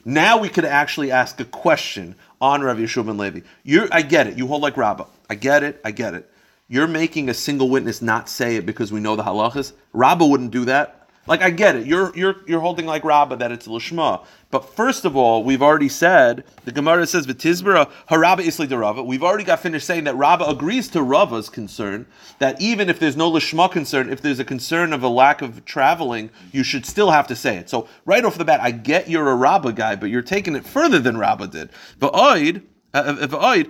[0.05, 3.41] Now we could actually ask a question on Rav Yeshua Levi.
[3.63, 4.37] You're, I get it.
[4.37, 5.07] You hold like Rabbah.
[5.29, 5.81] I get it.
[5.83, 6.31] I get it.
[6.69, 9.73] You're making a single witness not say it because we know the halachas.
[9.91, 11.02] Rabbah wouldn't do that.
[11.25, 14.25] Like I get it, you're you're you're holding like Rabbah that it's lishma.
[14.51, 19.01] But first of all, we've already said the Gemara says v'tizbera harabba isli de Rava.
[19.01, 22.07] We've already got finished saying that Rabbah agrees to Rava's concern
[22.39, 25.63] that even if there's no lishma concern, if there's a concern of a lack of
[25.63, 27.69] traveling, you should still have to say it.
[27.69, 30.65] So right off the bat, I get you're a Rabbah guy, but you're taking it
[30.65, 31.69] further than Rabbah did.
[31.99, 32.63] V'oid.
[32.93, 33.63] Uh, uh, uh,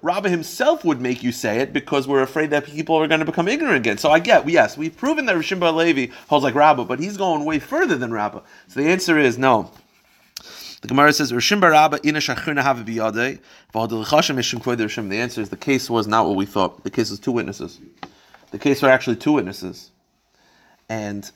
[0.00, 3.26] Rabbi himself would make you say it because we're afraid that people are going to
[3.26, 3.98] become ignorant again.
[3.98, 7.18] So I get, yes, we've proven that Rishim Bar Levi holds like Rabba, but he's
[7.18, 8.42] going way further than Rabba.
[8.68, 9.70] So the answer is no.
[10.80, 13.40] The Gemara says, Rishim Bar Rabba ina shachrina have biyadei.
[13.72, 16.84] The answer is the case was not what we thought.
[16.84, 17.80] The case was two witnesses.
[18.50, 19.90] The case were actually two witnesses.
[20.88, 21.30] And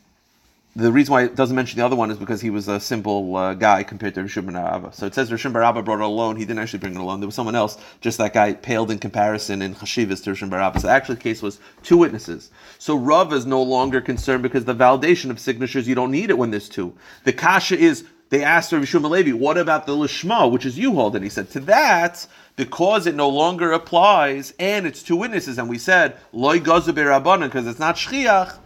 [0.75, 3.37] the reason why it doesn't mention the other one is because he was a simple
[3.37, 4.93] uh, guy compared to Rishon Bar Abba.
[4.95, 6.37] So it says Rishon Bar Abba brought it alone.
[6.37, 7.21] He didn't actually bring it alone.
[7.21, 7.77] There was someone else.
[8.01, 10.81] Just that guy paled in comparison in Chashivas to Rishon Bar Abba.
[10.81, 12.51] So actually the case was two witnesses.
[12.79, 16.39] So Rav is no longer concerned because the validation of signatures, you don't need it
[16.39, 16.95] when there's two.
[17.25, 20.95] The kasha is, they asked Rav Shmuel Levi, what about the Lishma, which is you
[20.95, 21.15] hold?
[21.15, 25.69] And he said, to that, because it no longer applies, and it's two witnesses, and
[25.69, 28.59] we said, loy gazu because it's not shchiach,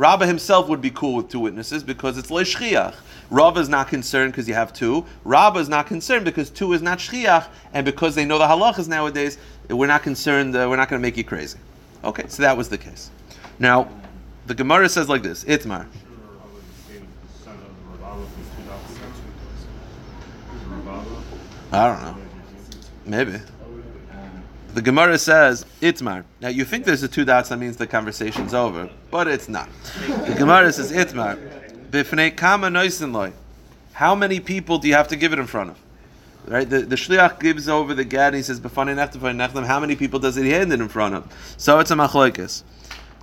[0.00, 2.94] Rabba himself would be cool with two witnesses because it's le shchiach.
[3.28, 5.04] Rabba is not concerned because you have two.
[5.24, 8.88] Rabba is not concerned because two is not shchiach, and because they know the halachas
[8.88, 9.36] nowadays,
[9.68, 10.56] we're not concerned.
[10.56, 11.58] Uh, we're not going to make you crazy.
[12.02, 13.10] Okay, so that was the case.
[13.58, 13.90] Now,
[14.46, 15.86] the Gemara says like this: Itmar.
[21.72, 22.16] I don't know.
[23.04, 23.38] Maybe.
[24.72, 26.24] The Gemara says Itmar.
[26.40, 29.68] Now you think there's a two dots that means the conversation's over, but it's not.
[30.06, 31.38] The Gemara says Itmar.
[31.90, 33.32] Bifnei kama noisin
[33.94, 35.78] How many people do you have to give it in front of?
[36.46, 39.66] Right, the, the shliach gives over the gad and he says b'fanei nechtem nechtem.
[39.66, 41.54] How many people does he hand it in front of?
[41.56, 42.62] So it's a machlokes.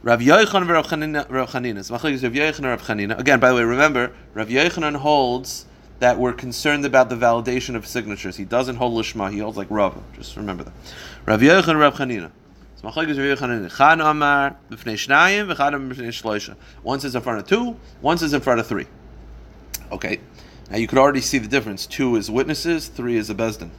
[0.03, 1.29] Rav Yochanan and Rav Chanina.
[1.29, 3.19] Rav Chanina.
[3.19, 5.65] Again, by the way, remember Rav Yochanan holds
[5.99, 8.35] that we're concerned about the validation of signatures.
[8.37, 9.31] He doesn't hold lishma.
[9.31, 10.01] He holds like Rav.
[10.13, 10.73] Just remember that.
[11.25, 12.31] Rav and Rav Chanina.
[16.83, 17.75] One says in front of two.
[18.01, 18.85] One says in front of three.
[19.91, 20.19] Okay.
[20.69, 21.87] Now you could already see the difference.
[21.87, 22.87] Two is witnesses.
[22.87, 23.69] Three is a bezdin.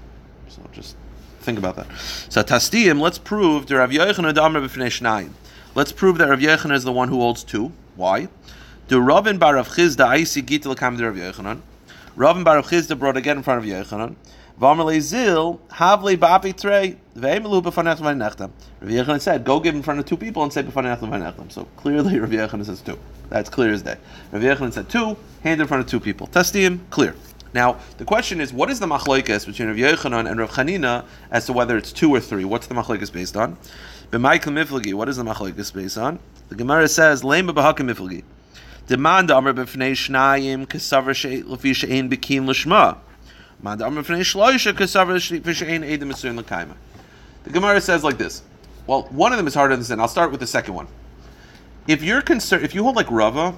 [0.48, 0.96] So just
[1.40, 1.87] think about that.
[2.28, 5.31] So Tastiyim, let's prove the Rav Yochanan Amar b'fnei shnayim.
[5.74, 7.72] Let's prove that Rav Yochanan is the one who holds two.
[7.94, 8.28] Why?
[8.88, 11.61] Do Ravin bar Rav Chizda Aisi Gitel Kam Rav Yochanan.
[12.18, 14.16] Ravin bar Rav Chizda brought again in front of Yochanan.
[14.61, 18.50] V'amalei zil havle ba'api trei ve'emelu b'fanech v'nechtam.
[18.81, 21.68] Rav Yochanan said, "Go give in front of two people and say b'fanech v'nechtam." So
[21.76, 22.98] clearly, Rav Yochanan says two.
[23.28, 23.98] That's clear as day.
[24.33, 26.26] Rav Yochanan said two, hand in front of two people.
[26.26, 27.14] Testiyim, clear.
[27.54, 31.46] Now, the question is, what is the machlokes between Rav Yochanan and Rav Chanina as
[31.46, 32.44] to whether it's two or three?
[32.44, 33.57] What's the machlokes based on?
[34.11, 36.18] B'Michael Miflagi, what is the machlokes based on?
[36.48, 38.24] The Gemara says, Lema b'Hakim Miflagi.
[38.88, 40.66] Demand Amr b'Fnei Shnayim
[41.74, 42.96] she'ein b'kin l'shma.
[43.59, 46.74] Demand Amr b'Fnei Shloisha she'ein l'kaima.
[47.44, 48.42] The Gemara says like this.
[48.87, 50.01] Well, one of them is hard to understand.
[50.01, 50.88] I'll start with the second one.
[51.87, 53.55] If you're concerned, if you hold like Rava,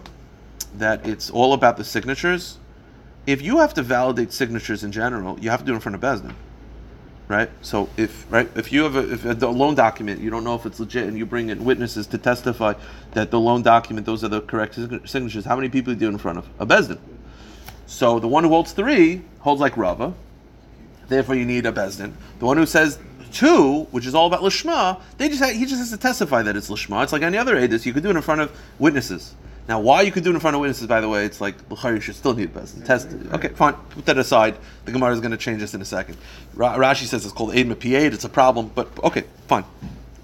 [0.75, 2.59] that it's all about the signatures,
[3.25, 5.95] if you have to validate signatures in general, you have to do it in front
[5.95, 6.35] of Bezdin.
[7.31, 7.49] Right?
[7.63, 10.67] So if right if you have a, if a loan document, you don't know if
[10.67, 12.75] it's legit, and you bring in witnesses to testify
[13.13, 15.45] that the loan document, those are the correct signatures.
[15.45, 16.99] How many people do you do in front of a Bezdin?
[17.87, 20.13] So the one who holds three holds like Rava.
[21.07, 22.15] Therefore, you need a Bezdin.
[22.41, 22.99] The one who says
[23.31, 26.57] two, which is all about lishma, they just ha- he just has to testify that
[26.57, 27.05] it's lishma.
[27.05, 27.87] It's like any other edus.
[27.87, 29.37] You could do it in front of witnesses.
[29.71, 31.55] Now, why you could do it in front of witnesses, by the way, it's like
[31.71, 33.07] l'chari you should still need best test.
[33.33, 33.75] Okay, fine.
[33.91, 34.57] Put that aside.
[34.85, 36.17] The Gemara is going to change this in a second.
[36.55, 38.13] Ra- Rashi says it's called aid mapiaid.
[38.13, 39.65] It's a problem, but okay, fine.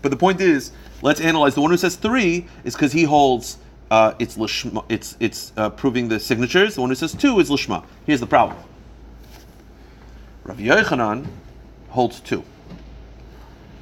[0.03, 1.55] But the point is, let's analyze.
[1.55, 4.85] The one who says three is because he holds uh, it's lishma.
[4.89, 6.75] It's it's uh, proving the signatures.
[6.75, 7.85] The one who says two is lishma.
[8.05, 8.59] Here's the problem.
[10.43, 11.25] Rav Yochanan
[11.91, 12.43] holds two.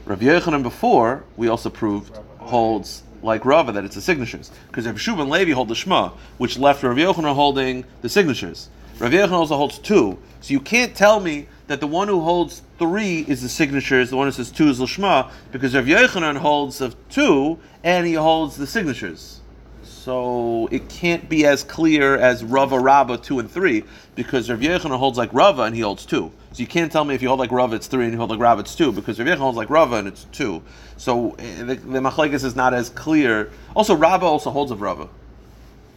[0.05, 4.97] Rav Yochanan before we also proved holds like Rava that it's the signatures because Rav
[4.97, 8.69] Shub and Levi hold the Shema, which left Rav Yochanan holding the signatures.
[8.99, 12.63] Rav Yochanan also holds two, so you can't tell me that the one who holds
[12.79, 16.37] three is the signatures, the one who says two is the Shema, because Rav Yochanan
[16.37, 19.41] holds of two and he holds the signatures.
[20.05, 24.99] So it can't be as clear as Rava Rabba two and three because Rav Yochanan
[24.99, 26.31] holds like Rava and he holds two.
[26.53, 28.29] So you can't tell me if you hold like Rava it's three and you hold
[28.29, 30.61] like Rava it's two because Rav Yochanan holds like Rava and it's two.
[30.99, 33.51] So eh, the, the machlekes is not as clear.
[33.75, 35.09] Also, Rava also holds of Rava.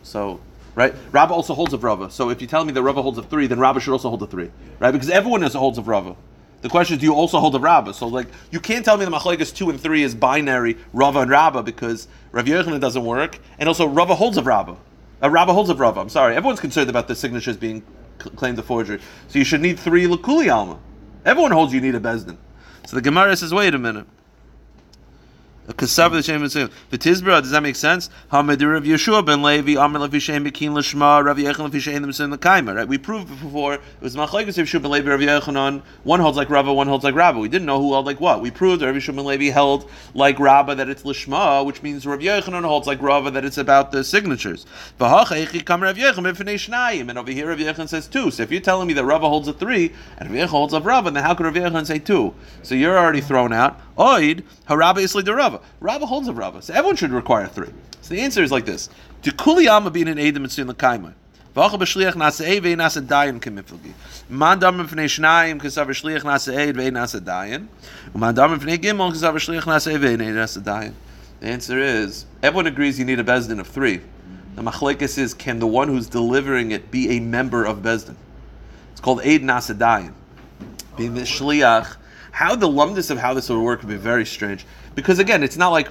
[0.03, 0.39] So
[0.73, 2.09] right, Rava also holds of Rava.
[2.09, 4.23] So if you tell me that Rava holds of three, then Rava should also hold
[4.23, 4.91] of three, right?
[4.91, 6.15] Because everyone has holds of Rava.
[6.61, 7.93] The question is, do you also hold of Rabba?
[7.93, 11.29] So, like, you can't tell me the Machlekes 2 and 3 is binary, Rava and
[11.29, 14.75] Rabba, because Rav Yochanan doesn't work, and also Rava holds of Rabba.
[15.21, 16.35] Uh, Rabba holds of Rava, I'm sorry.
[16.35, 17.83] Everyone's concerned about the signatures being
[18.17, 18.99] claimed a forgery.
[19.27, 20.79] So you should need three Lakuli Alma.
[21.25, 22.37] Everyone holds you need a Bezdin.
[22.87, 24.07] So the Gemara says, wait a minute.
[25.73, 26.69] Kasav the Shem Mitzvah.
[26.91, 28.09] The Tizbra, does that make sense?
[28.31, 32.87] Hamadir Rav Yeshua ben Levi, Amr Shem Bekin Lashma, Rav Yechon right?
[32.87, 36.49] We proved before, it was Machlekes Rav Yeshua ben Levi, Rav Yechonon, one holds like
[36.49, 37.39] Rava, one holds like Rabba.
[37.39, 38.39] We didn't know who held like what.
[38.41, 42.19] We proved Rav Yeshua ben Levi held like Rabba, that it's Lashma, which means Rav
[42.19, 44.65] Yechonon holds like Rava, that it's about the signatures.
[44.99, 45.11] And
[47.17, 48.31] over here Rav Yechon says two.
[48.31, 50.85] So if you're telling me that Rava holds a three, and Rav Yechon holds of
[50.85, 52.33] Rava, then how could Rav Yechon say two?
[52.63, 53.81] So you're already thrown out.
[53.97, 55.61] Oid, Harabba Isli de Rava.
[56.05, 56.61] Holds of Rava.
[56.61, 57.71] So everyone should require three.
[58.01, 58.89] So the answer is like this.
[59.23, 61.13] To Kuli Alma being an Edim Mitzvah L'kaima.
[61.55, 63.93] V'acha b'shliach nasa eid ve'in nasa dayan kemifilgi.
[64.29, 67.67] Man dam mifnei shnayim kesav b'shliach nasa eid ve'in nasa dayan.
[68.13, 70.93] Uman dam mifnei gimel kesav b'shliach nasa eid ve'in nasa dayan.
[71.39, 74.01] The answer is, everyone agrees you need a Bezdin of three.
[74.55, 78.15] The machlekes is, can the one who's delivering it be a member of Bezdin?
[78.91, 80.13] It's called Eid Nasa Dayan.
[80.95, 81.95] Being the shliach,
[82.37, 84.63] how the lumdus of how this would work would be very strange.
[84.93, 85.89] Because again, it's not like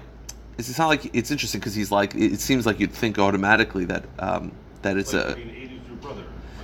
[0.58, 3.84] it's, it's not like it's interesting because he's like it, seems like you'd think automatically
[3.86, 6.22] that um, that it's Like a being aided through brother.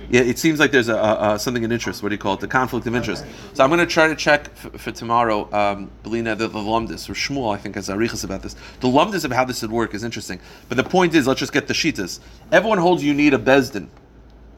[0.09, 2.01] Yeah, it seems like there's a, a, something in interest.
[2.01, 2.39] What do you call it?
[2.39, 3.25] The conflict of interest.
[3.55, 5.51] So I'm going to try to check f- for tomorrow.
[5.51, 8.55] Um, Belina, the, the lumdus or Shmuel, I think, has arichas about this.
[8.79, 10.39] The lumdus of how this would work is interesting.
[10.69, 12.19] But the point is, let's just get the shitas.
[12.53, 13.87] Everyone holds you need a bezdin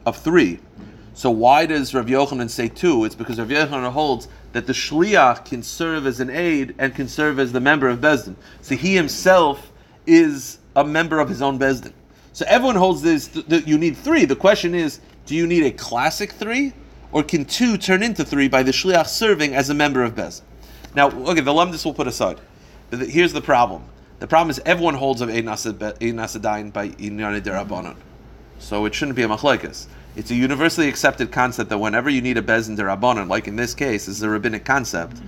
[0.04, 0.60] of three.
[1.16, 3.06] So why does Rav Yochanan say two?
[3.06, 7.08] It's because Rav Yochanan holds that the shliach can serve as an aid and can
[7.08, 8.36] serve as the member of bezdin.
[8.60, 9.72] So he himself
[10.06, 11.94] is a member of his own bezdin.
[12.34, 13.28] So everyone holds this.
[13.28, 14.26] Th- that you need three.
[14.26, 16.74] The question is, do you need a classic three,
[17.12, 20.42] or can two turn into three by the shliach serving as a member of bezdin?
[20.94, 22.38] Now, okay, the lumdus we'll put aside.
[22.90, 23.84] Here's the problem.
[24.18, 27.96] The problem is everyone holds of ein nasadain by inyan derabanan.
[28.58, 29.86] So it shouldn't be a machlekes.
[30.16, 33.74] It's a universally accepted concept that whenever you need a bezin derabanan, like in this
[33.74, 35.20] case, this is a rabbinic concept,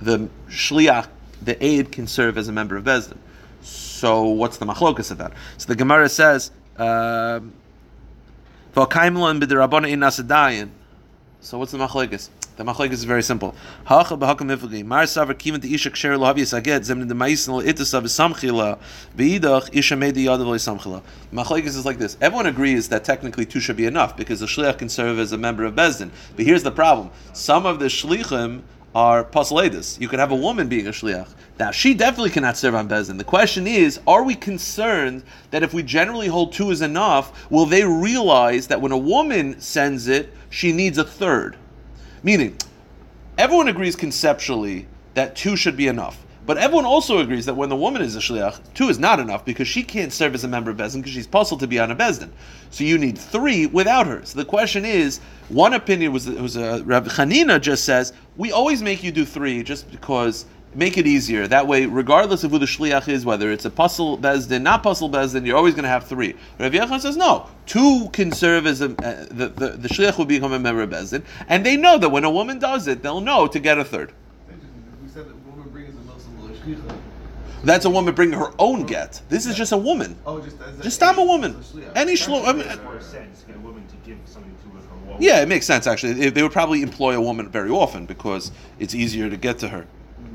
[0.00, 1.06] the shliach,
[1.42, 3.18] the aid, can serve as a member of bezdin.
[3.60, 5.32] So what's the machlokas of that?
[5.58, 7.52] So the Gemara says, um,
[8.74, 10.70] "V'akaimlan b'derabana in nasadayin."
[11.40, 12.30] So what's the machlekes?
[12.56, 13.54] The machlekes is very simple.
[13.84, 14.84] Hacha b'hakam.
[14.84, 18.78] Mar savar isha ksher lo havi saget zem the ma'isen lo itasav samchila
[19.16, 19.96] v'idach isha.
[21.32, 22.18] Machlekes is like this.
[22.20, 25.38] Everyone agrees that technically two should be enough because the shliach can serve as a
[25.38, 26.10] member of bezdin.
[26.36, 28.62] But here's the problem: some of the shlichim
[28.94, 29.98] are pasaledis.
[29.98, 31.28] You could have a woman being a shliach.
[31.58, 33.18] Now, she definitely cannot serve on Bezdin.
[33.18, 37.66] The question is, are we concerned that if we generally hold two is enough, will
[37.66, 41.56] they realize that when a woman sends it, she needs a third?
[42.22, 42.56] Meaning,
[43.36, 46.24] everyone agrees conceptually that two should be enough.
[46.44, 49.44] But everyone also agrees that when the woman is a shliach, two is not enough
[49.44, 51.92] because she can't serve as a member of Bezdin because she's puzzled to be on
[51.92, 52.30] a Bezdin.
[52.70, 54.24] So you need three without her.
[54.24, 58.82] So the question is, one opinion was was uh, Rabbi Chanina just says we always
[58.82, 61.46] make you do three just because make it easier.
[61.46, 65.10] That way, regardless of who the shliach is, whether it's a pasul bezdin, not pasul
[65.10, 66.34] bezdin, you're always going to have three.
[66.58, 67.48] Rav Yechon says no.
[67.66, 70.90] Two can serve as a uh, the, the the shliach will become a member of
[70.90, 73.84] bezdin, and they know that when a woman does it, they'll know to get a
[73.84, 74.12] third.
[75.02, 76.96] We said that woman brings a milsim l'shlicha.
[77.64, 79.20] That's a woman bringing her own get.
[79.28, 80.16] This is just a woman.
[80.26, 81.54] Oh, just as a, Just I'm a woman.
[81.56, 81.92] as a shliach.
[81.96, 82.44] Any shlo.
[82.46, 84.98] I mean, Makes more sense to get a woman to give something to her from
[84.98, 85.22] a woman.
[85.22, 86.14] yeah, it makes sense actually.
[86.14, 89.68] They- They would probably employ a woman very often because it's easier to get to
[89.68, 89.86] her.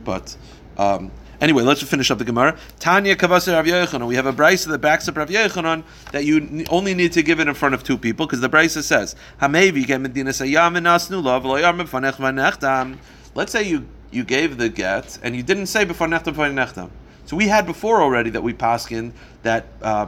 [0.04, 0.36] But
[0.78, 2.58] um, anyway, let's finish up the Gemara.
[2.80, 4.08] Tanya Kavasir Rav Yochanan.
[4.08, 7.40] We have a brisa that backs up Rav Yochanan that you only need to give
[7.40, 11.24] it in front of two people because the brisa says, "Hamevi get medina sayam v'nasnu
[11.24, 12.98] lo v'lo yam b'fanech v'nechtam."
[13.36, 16.90] Let's say you you gave the get and you didn't say b'far nechtam b'far nechtam.
[17.26, 19.12] So we had before already that we paskin
[19.44, 20.08] that uh,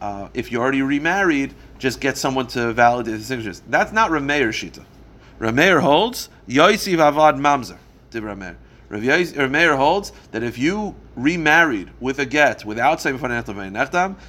[0.00, 3.62] uh, if you already remarried, just get someone to validate the signatures.
[3.68, 4.84] That's not Rameir Shita.
[5.40, 7.78] Rameir holds Yoisiv Avad Mamzer.
[8.88, 13.18] Rav Rameir holds that if you remarried with a get without saying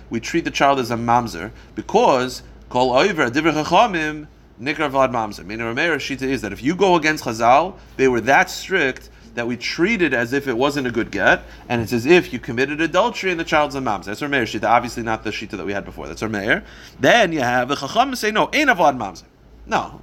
[0.09, 4.27] we treat the child as a mamzer because kol oiver divrei chachamim
[4.59, 5.45] nikra vlad mamzer.
[5.45, 9.45] Meaning Rameir Shita is that if you go against Chazal, they were that strict that
[9.45, 12.39] we treat it as if it wasn't a good get, and it's as if you
[12.39, 14.05] committed adultery and the child's a mamzer.
[14.05, 16.07] That's Rameir shita, obviously not the shita that we had before.
[16.07, 16.63] That's Rameir.
[16.99, 19.25] Then you have the chacham say no, ain't avad mamzer.
[19.67, 20.01] No.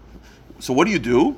[0.60, 1.34] So what do you do?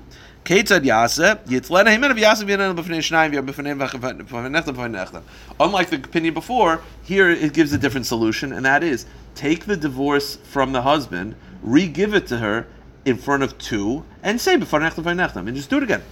[0.47, 4.15] Ketzad yitzlena himen of yaseh v'yanan b'fnei shnayim v'b'fnei v'b'fnei
[4.49, 5.23] nechtam b'fnei nechtam.
[5.59, 9.77] Unlike the opinion before, here it gives a different solution, and that is take the
[9.77, 12.69] divorce from the husband, re-give it to her
[13.05, 16.05] in front of two, and say b'fnei nechtam, and just do it again.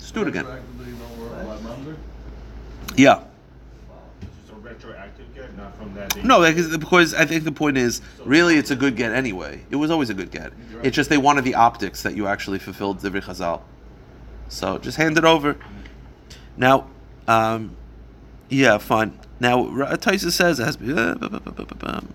[0.00, 0.46] Just do it again.
[0.46, 1.96] Retroactively, no more allowed mamzer?
[2.96, 3.20] Yeah.
[4.20, 5.93] It's a retroactive get, not from that day.
[6.22, 9.64] No, because, I think the point is, really, it's a good get anyway.
[9.70, 10.52] It was always a good get.
[10.82, 13.62] It's just they wanted the optics that you actually fulfilled the Chazal.
[14.48, 15.56] So just hand it over.
[16.56, 16.86] Now,
[17.26, 17.76] um,
[18.48, 19.18] yeah, fine.
[19.40, 19.64] Now,
[19.96, 20.92] Taisa says it has to be.
[20.92, 22.06] uh, bu- bu- bu-.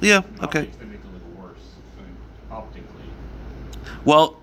[0.00, 0.60] Yeah, okay.
[0.60, 1.58] Optics, They make it look worse,
[2.50, 3.04] optically.
[4.04, 4.39] Well,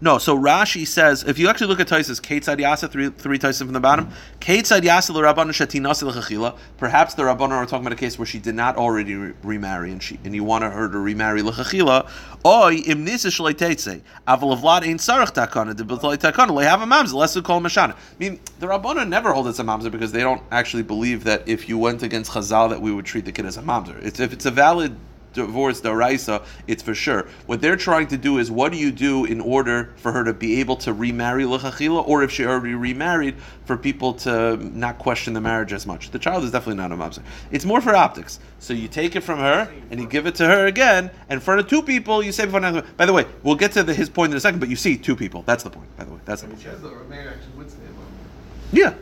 [0.00, 0.18] no.
[0.18, 3.72] So Rashi says if you actually look at Taisus, Kate Yasa, three three Taisus from
[3.72, 4.10] the bottom.
[4.40, 6.56] Kate Yasa l'Rabbanu Shatinasi l'Chachila.
[6.76, 9.92] Perhaps the Rabbanu are talking about a case where she did not already re- remarry,
[9.92, 12.08] and she and you wanted her to remarry l'Chachila.
[12.44, 14.00] Oy im nisa shalei teitze.
[14.26, 17.60] Aval avlad ein sarach takana de b'tloi takana le have a mamzer less to call
[17.60, 17.92] mashana.
[17.92, 21.48] I mean, the Rabbanu never hold it's a mamzer because they don't actually believe that
[21.48, 24.00] if you went against Chazal that we would treat the kid as a mamzer.
[24.02, 24.96] It's if it's a valid
[25.46, 27.26] divorce daraisa, it's for sure.
[27.46, 30.34] What they're trying to do is, what do you do in order for her to
[30.34, 35.32] be able to remarry lechachila, or if she already remarried, for people to not question
[35.32, 36.10] the marriage as much?
[36.10, 37.22] The child is definitely not a mamzer.
[37.50, 38.40] It's more for optics.
[38.60, 41.40] So you take it from her and you give it to her again, and in
[41.40, 42.46] front of two people, you say.
[42.46, 44.96] By the way, we'll get to the, his point in a second, but you see
[44.96, 45.42] two people.
[45.46, 45.94] That's the point.
[45.96, 46.60] By the way, that's the point.
[46.60, 48.72] Says the Rameir actually would say mamzer.
[48.72, 48.94] Yeah,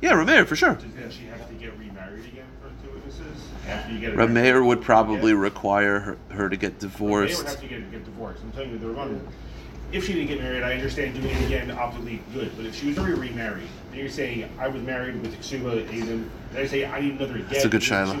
[0.00, 0.74] yeah, Rameir for sure.
[0.74, 3.48] Does she have to get remarried again for two witnesses?
[3.72, 7.46] After you get a Rameir would probably require her, her to get Rameir would divorced.
[7.46, 8.42] have to get, get divorced.
[8.42, 9.20] I'm telling you, the Rabbanu,
[9.92, 12.56] if she didn't get married, I understand doing it again, optically good.
[12.56, 16.28] But if she was already remarried, then you're saying, I was married with Ksuba, Aiden,
[16.50, 17.52] and I say, I need another get.
[17.52, 18.14] It's a good shiloh.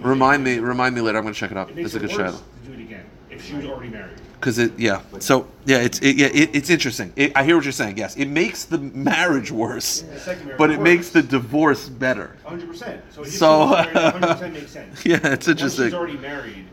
[0.00, 1.18] Remind me, remind me later.
[1.18, 1.70] I'm going to check it out.
[1.70, 2.38] It It's a good shiloh.
[2.70, 4.16] To do it again if she was already married.
[4.40, 5.00] Because it, yeah.
[5.18, 7.12] So yeah, it's it, yeah, it, it's interesting.
[7.16, 7.98] It, I hear what you're saying.
[7.98, 10.84] Yes, it makes the marriage worse, The second marriage but it worse.
[10.84, 12.36] makes the divorce better.
[12.46, 13.00] 100%.
[13.10, 15.04] So, if So- was married, 100% makes sense.
[15.04, 15.84] Yeah, it's Once interesting.
[15.86, 16.66] she's already married,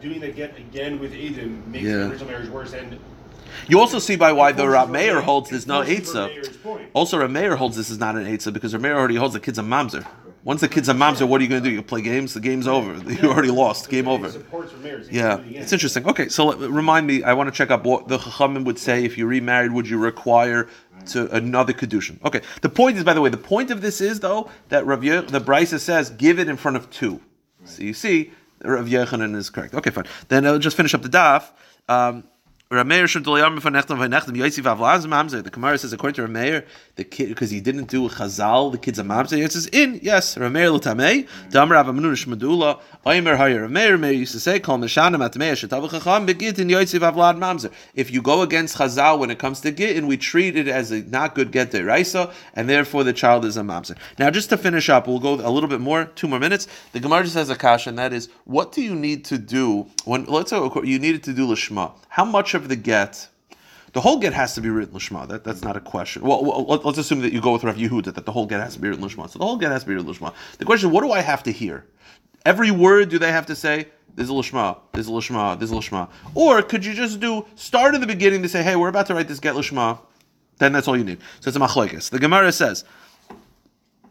[0.00, 1.92] doing that get again with Aiden makes Yeah.
[1.94, 2.72] the original marriage worse.
[2.74, 2.98] And
[3.68, 6.08] You also see by why the It forces Rameir Rameir- holds it this no forces
[6.14, 6.28] Eitzah.
[6.34, 6.88] Rameir's point.
[6.94, 9.62] Also, Rameir holds this is not an Eitzah because Rameir already holds the kid's a
[9.62, 10.04] mamzer.
[10.44, 11.72] Once the kid's a mamzer, what are you going to do?
[11.72, 12.34] You play games?
[12.34, 12.92] The game's over.
[13.22, 13.88] You already lost.
[13.88, 14.28] Game over.
[14.30, 15.08] supports Rameir's.
[15.08, 15.62] He Yeah, can do it again.
[15.62, 16.06] it's interesting.
[16.08, 17.22] Okay, so let- remind me.
[17.22, 19.72] I want to check up what the Chachamim would say if you remarried.
[19.72, 20.68] Would you require
[21.06, 22.22] to another kedushin?
[22.24, 22.40] Okay.
[22.60, 25.20] The point is, by the way, the point of this is though that Rav Ye-
[25.20, 27.20] the Brisa says give it in front of two.
[27.64, 28.32] So you see,
[28.64, 29.74] Rav Yochanan is correct.
[29.74, 30.06] Okay, fine.
[30.28, 31.44] Then I'll just finish up the daf.
[31.88, 32.24] Um,
[32.72, 32.78] The
[35.52, 36.64] Gemara says according to Rameir,
[36.96, 39.44] the kid because he didn't do chazal, the kid's a mamzer.
[39.44, 40.36] It says in yes.
[40.36, 41.28] Rameir l'tamei.
[41.50, 42.80] Damar avamnun shmadula.
[43.04, 43.98] Oimer hayer Rameir.
[43.98, 47.70] Rameir used to say kol meshanim atmei shetav chacham begit in Yosef avlad mamzer.
[47.94, 51.02] If you go against chazal when it comes to gittin, we treat it as a
[51.02, 53.98] not good get deraisa, and therefore the child is a mamzer.
[54.18, 56.68] Now, just to finish up, we'll go a little bit more, two more minutes.
[56.92, 59.88] The Gemara just has a kasha, and that is, what do you need to do
[60.06, 61.92] when let's say you needed to do lishma?
[62.08, 63.28] How much of the get?
[63.92, 65.28] The whole get has to be written lishma.
[65.28, 66.22] That, that's not a question.
[66.22, 68.74] Well, let- let's assume that you go with Rav Yehuda that the whole get has
[68.74, 69.28] to be written lishma.
[69.28, 70.32] So the whole get has to be written lishma.
[70.58, 71.86] The question: is, What do I have to hear?
[72.46, 73.88] Every word do they have to say?
[74.14, 74.78] There's a lishma.
[74.92, 75.58] There's a lishma.
[75.58, 76.08] There's a lishma.
[76.34, 79.14] Or could you just do start in the beginning to say, "Hey, we're about to
[79.14, 79.98] write this get lishma."
[80.58, 81.18] Then that's all you need.
[81.40, 82.10] So it's a machlokes.
[82.10, 82.84] The Gemara says.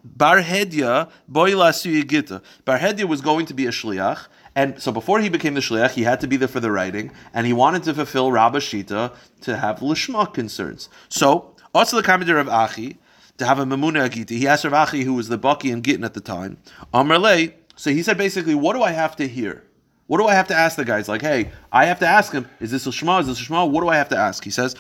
[0.04, 2.42] Bar Hedya, boy lasu yigita.
[2.66, 5.92] Bar Hedya was going to be a shliach, and so before he became the shliach,
[5.92, 9.14] he had to be there for the writing, and he wanted to fulfill Rabba Shita
[9.42, 10.90] to have lishma concerns.
[11.10, 12.98] So, also the commander of Achi,
[13.38, 16.04] to have a Mamuna Agiti, he asked Rav Ashi, who was the Baki and Gittin
[16.04, 16.58] at the time,
[16.94, 19.64] Amrle, so he said basically, what do I have to hear?
[20.08, 21.08] What do I have to ask the guys?
[21.08, 23.20] Like, hey, I have to ask him, is this a Shema?
[23.20, 23.66] Is this a Shema?
[23.66, 24.44] What do I have to ask?
[24.44, 24.76] He says.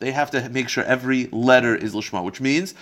[0.00, 2.74] They have to make sure every letter is Lishma, which means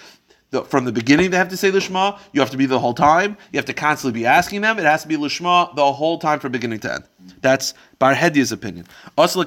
[0.51, 2.19] the, from the beginning they have to say Lishma.
[2.33, 3.37] You have to be the whole time.
[3.53, 4.79] You have to constantly be asking them.
[4.79, 7.05] It has to be Lishma the whole time from beginning to end.
[7.41, 8.87] That's Bar Hedya's opinion.
[9.17, 9.43] Also.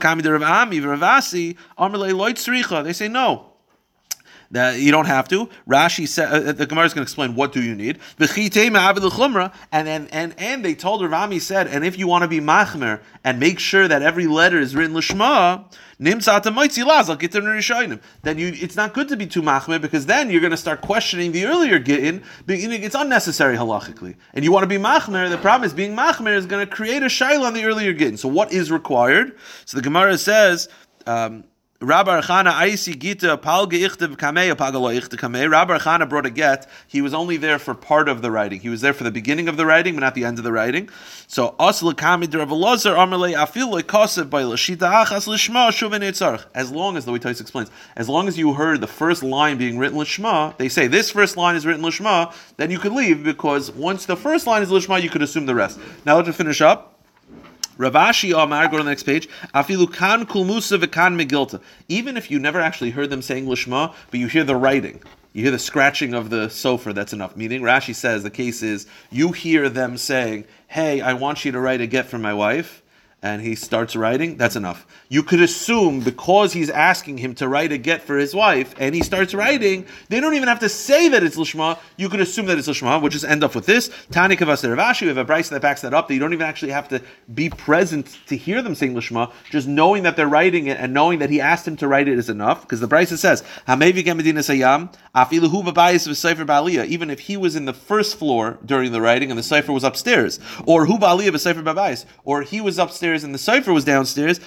[2.83, 3.48] They say no.
[4.51, 5.47] That you don't have to.
[5.67, 7.99] Rashi said uh, the Gemara is going to explain what do you need.
[8.19, 12.99] And and and and they told Rami said, and if you want to be machmer
[13.23, 15.69] and make sure that every letter is written rishonim.
[18.21, 20.81] Then you, it's not good to be too machmer because then you're going to start
[20.81, 22.23] questioning the earlier gittin.
[22.47, 25.29] It's unnecessary halachically, and you want to be machmer.
[25.29, 28.17] The problem is being machmer is going to create a shaila on the earlier gittin.
[28.17, 29.37] So what is required?
[29.65, 30.69] So the Gemara says.
[31.05, 31.43] Um,
[31.81, 33.37] Rabbi Archana Aisi Gita
[36.09, 36.67] brought a get.
[36.85, 38.59] He was only there for part of the writing.
[38.59, 40.51] He was there for the beginning of the writing, but not the end of the
[40.51, 40.89] writing.
[41.27, 44.17] So Amalei Achas
[45.25, 46.45] Lishma.
[46.53, 49.77] As long as the way explains, as long as you heard the first line being
[49.77, 53.71] written Lishma, they say this first line is written Lishma, then you could leave because
[53.71, 55.79] once the first line is Lishma, you could assume the rest.
[56.05, 56.98] Now let's finish up.
[57.79, 59.29] Rav Ashi Amar, go to the next page.
[59.55, 61.61] Afilu kan kulmusa v'kan megilta.
[61.87, 65.01] Even if you never actually heard them saying lishma, but you hear the writing,
[65.31, 67.37] you hear the scratching of the sofer, that's enough.
[67.37, 71.59] Meaning, Rashi says the case is you hear them saying, "Hey, I want you to
[71.61, 72.83] write a get for my wife."
[73.21, 74.87] And he starts writing, that's enough.
[75.09, 78.95] You could assume because he's asking him to write a get for his wife, and
[78.95, 81.77] he starts writing, they don't even have to say that it's Lishma.
[81.97, 83.01] You could assume that it's Lishma.
[83.01, 83.89] We'll just end up with this.
[84.11, 86.31] Tani Kavas Rav Ashi, we have a brisa that backs that up, that you don't
[86.31, 87.01] even actually have to
[87.33, 89.33] be present to hear them saying Lishma.
[89.49, 92.17] Just knowing that they're writing it and knowing that he asked him to write it
[92.17, 92.61] is enough.
[92.61, 94.95] Because the brisa says, Sayam,
[96.87, 99.83] even if he was in the first floor during the writing and the sofer was
[99.83, 100.87] upstairs, or
[102.23, 104.39] or he was upstairs and the sofer was downstairs,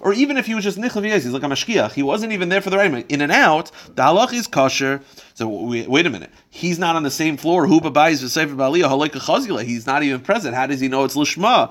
[0.00, 2.48] or even if he was just nichas v'yaitzi, he's like a mashkiach, he wasn't even
[2.48, 5.00] there for the writing, in and out, the halach is kosher.
[5.36, 7.66] So wait, a minute, he's not on the same floor.
[7.66, 9.62] Who babayis v'sefer b'aliyah halika chazila?
[9.62, 10.54] He's not even present.
[10.54, 11.70] How does he know it's lishma?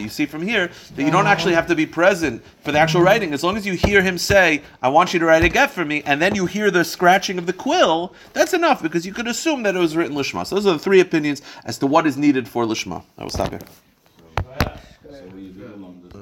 [0.00, 3.02] You see from here that you don't actually have to be present for the actual
[3.02, 3.34] writing.
[3.34, 5.84] As long as you hear him say, "I want you to write a get for
[5.84, 9.28] me," and then you hear the scratching of the quill, that's enough because you could
[9.28, 10.46] assume that it was written lishma.
[10.46, 13.02] So those are the three opinions as to what is needed for lishma.
[13.18, 13.60] I will stop here.